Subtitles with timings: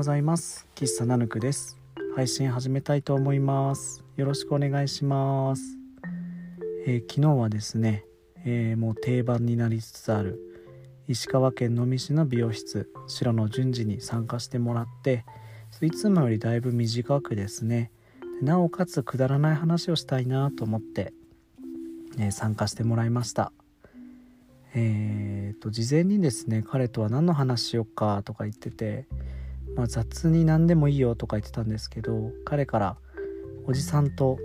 [0.00, 0.66] ございます。
[0.76, 1.76] 喫茶ナヌクです。
[2.16, 4.02] 配信始めたいと思います。
[4.16, 5.76] よろしくお願いします、
[6.86, 8.06] えー、昨日はですね、
[8.46, 10.40] えー、もう定番になりつつある
[11.06, 15.26] 石川県能美市の美容室白の順次に参加してもらって
[15.82, 17.90] いつもよりだいぶ短くですね
[18.40, 21.12] なおかつくだらない話をしたいなと思って、
[22.18, 23.52] えー、参加してもらいました。
[24.72, 29.06] えーと、事前にですね彼とは何の話しよっかとか言ってて、
[29.76, 32.96] まあ、雑に何でもいいよとか言ってたんですけど彼から
[33.66, 34.38] おじさんと、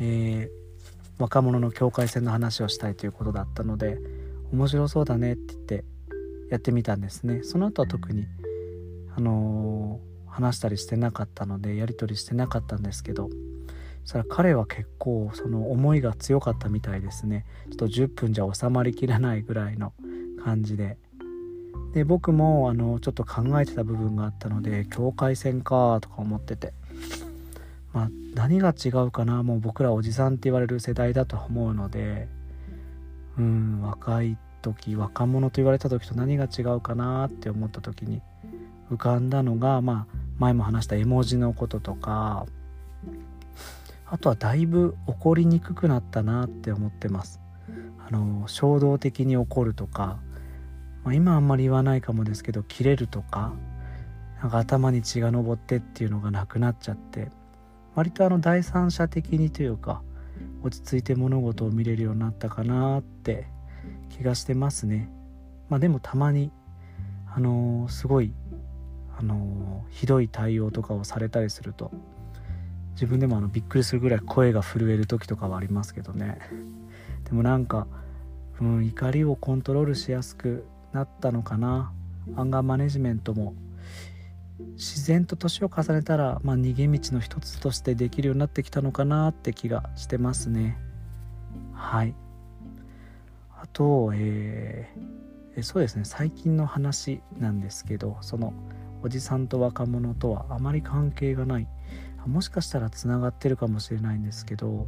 [0.00, 3.98] えー、若者の境界線の話をしたいということだったので
[4.52, 5.84] 面白そうだねって言って
[6.50, 7.42] やってみたんですね。
[7.42, 8.26] その後は特に
[9.14, 13.28] あのー、話したりしてなかったのでやり取りしてなかったんですけど
[14.04, 17.44] そしたら彼は結構その思いが強かったみたいですね。
[17.70, 19.92] ちょっと10分じゃ収まりきらないぐらいの
[20.42, 20.96] 感じで。
[21.94, 26.72] で僕もあのちょっと考えてた部分があったので境界線かとか思ってて。
[27.94, 29.42] まあ何が違うかな？
[29.42, 32.28] もう僕らおじさんって言われる世代だと思うので
[33.38, 38.20] うん若い時若者と言われた時と何が違うかなって思った時に
[38.92, 42.46] 浮かんだのがまあ前も話した絵文字のこととか
[44.04, 47.40] あとはだいぶ怒りにくくなったなって思ってます。
[48.06, 50.18] あの衝動的に怒るとか、
[51.08, 53.54] まあ、今あんまり言わないかもですけど切れるとか
[54.42, 57.30] なんか頭に血が上ってっていうのがなくなっちゃって
[57.94, 60.02] 割とあの第三者的にというか
[60.62, 63.46] 落ち着いて物事を見れるようになったかなって
[64.10, 65.10] 気がしてますね。
[65.70, 66.52] まあでもたまに
[67.34, 68.34] あのー、すごい
[69.18, 71.90] あの、ひどい対応とかをされたりすると
[72.92, 76.38] 自分でもあのびっくりするぐらい声が震える時とかはありますけどね。
[77.24, 77.86] でもなんか、
[78.60, 81.92] うん、怒りをコントロールしやすくなったのかな。
[82.36, 83.54] アンガーマネジメントも
[84.74, 90.78] 自然と年を重ねたら、まあ、逃げ道の一つとしてできるようになってきたのかなって気がしてますね。
[91.72, 92.14] はい。
[93.60, 96.04] あと、えー、そうですね。
[96.04, 98.52] 最近の話なんですけどその
[99.02, 101.68] おじさんと若者とはあまり関係がない。
[102.26, 104.86] もしかしたらつながってるかもしれないんですけど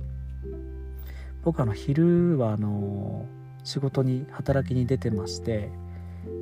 [1.42, 3.26] 僕あの昼はあの
[3.64, 5.70] 仕事に働きに出てまして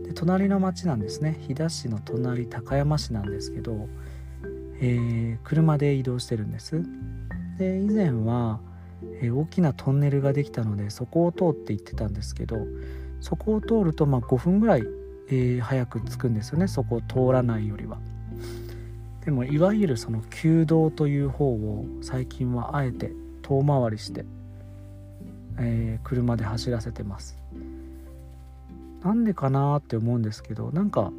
[0.08, 1.38] で隣の町なんですね。
[1.46, 3.88] 飛騨市の隣高山市なんですけど、
[4.80, 6.82] えー、車で移動してるんです。
[7.58, 8.58] で以前は、
[9.20, 12.56] えー、大きなトンネルができたのでそこを通って行ってたんですけど
[13.20, 14.84] そこを通るとまあ5分ぐらい、
[15.28, 16.68] えー、早く着くんですよね。
[16.68, 17.98] そこを通らないよりは。
[19.26, 24.24] でもいわゆるその旧道という方を最近はあえて遠回りして、
[25.58, 27.36] えー、車で走らせてます。
[29.02, 31.12] なんでかなって思うんですけどなんか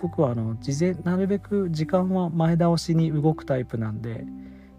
[0.00, 4.24] 僕はあの事前なるべく時間は前倒しに動くタイプなんで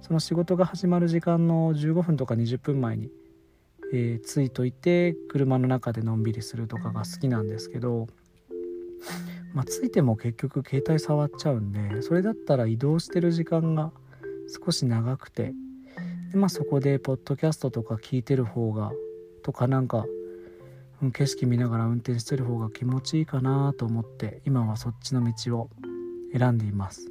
[0.01, 3.09] その仕事が始まる時間の15分とか20分前に、
[3.93, 8.07] えー、ついといて車の中でのんびりするとかが好きなんですけど
[9.53, 13.91] まあ、ついても結局携帯触っちゃうんでそれだったら移動してる時間が
[14.66, 15.53] 少し長くて
[16.31, 18.91] で、まあ、そこでポッドキャストとか聞いてる方が
[19.43, 20.05] とかなんか
[21.13, 25.69] 景色見ながら運転してる方が気持ちいいかなと思って今はそっちの道を
[26.33, 27.09] 選んでいます。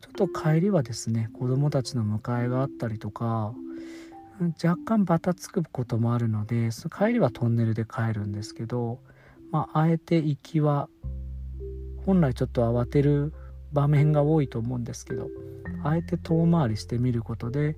[0.00, 3.52] ちょっと帰りはですね子供たちの迎えがあったりとか
[4.62, 9.00] 若干バタつくこともあるので帰りはトンネルで帰るんですけど、
[9.50, 10.88] まあ、あえて行きは
[12.06, 13.32] 本来ちょっと慌てる
[13.72, 15.28] 場面が多いと思うんですけど
[15.82, 17.76] あえて遠回りしてみることで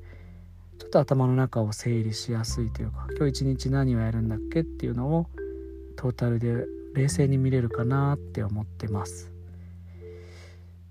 [0.81, 5.27] ちょっと頭の中を整理しやすいというか今日一日何をやるんだっけっていうのを
[5.95, 6.65] トータルで
[6.95, 9.31] 冷静に見れるかなって思ってます。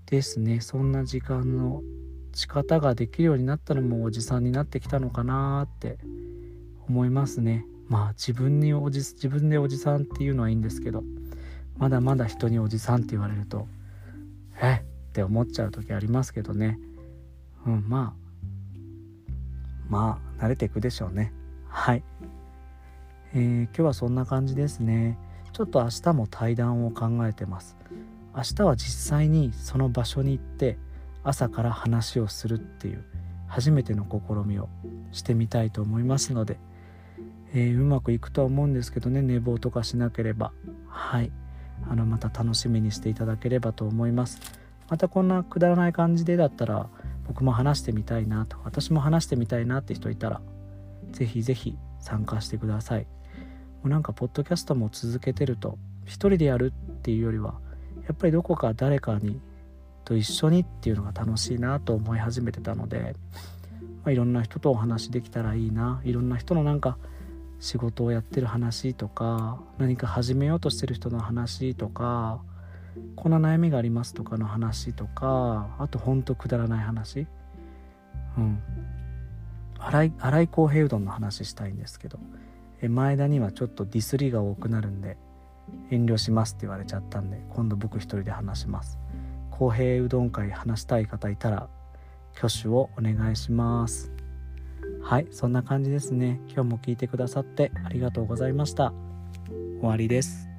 [0.06, 0.60] ですね。
[0.60, 1.82] そんな時間の
[2.32, 5.98] 仕方ができるようになったのもおじさんになってきたのかなって
[6.88, 7.66] 思いますね。
[7.88, 11.02] まあ自分におじ自分でおじさんっていうのはいいんですけど
[11.76, 13.66] まだまだ人におじさんって言われると
[14.62, 14.84] え？
[14.84, 16.78] って思っちゃう時ありますけどね。
[17.66, 18.29] うんまあ
[19.90, 21.32] まあ慣れていくでしょうね。
[21.68, 22.02] はい、
[23.34, 25.18] えー、今日はそんな感じですね。
[25.52, 27.76] ちょっと明日も対談を考えてます。
[28.34, 30.78] 明日は実際にその場所に行って
[31.24, 33.04] 朝から話をするっていう
[33.48, 34.68] 初めての試みを
[35.10, 36.58] してみたいと思いますので、
[37.52, 40.52] えー、うまくいくとは思うんですけどね寝坊とかしなければ。
[40.88, 41.32] はい。
[41.88, 44.40] あのまた楽しみにしていただければと思います。
[44.88, 46.88] またこんなくだらない感じでだったら
[47.26, 50.40] 僕も話してみたいなと私も話してみたいなって人いたら
[51.12, 53.06] 是非是非参加してください。
[53.82, 57.54] もうなんかポッドキャストも続けてると一人でやるっていうよりは
[58.06, 59.40] やっぱりどこか誰かに
[60.04, 63.14] と一緒にっていうのが楽しいなと思い始めてたので、
[64.04, 66.00] まあ、いろんな人とお話できたらいいな。
[66.04, 66.98] いろんな人のなんか
[67.60, 72.42] 仕事をやってる話とか何か始めようとしてる人の話とか
[73.16, 77.26] こんな悩みがありますとかの話とかあとほんとくだらない話。
[78.36, 78.58] うん。
[79.78, 82.18] 荒井荒井浩平うどんの話したいんですけど
[82.82, 85.16] え前田にはちょっとディスりが多くなるんで
[85.90, 88.98] 遠慮しますって言われちゃったんで今度僕一人で話します。
[89.50, 91.68] 公平うどん会話したい方いたら
[92.36, 94.12] 挙手をお願いします。
[95.02, 96.40] はいそんな感じですね。
[96.46, 98.92] 今日も聞いてくださってありがとうございました。
[99.80, 100.49] 終わりです。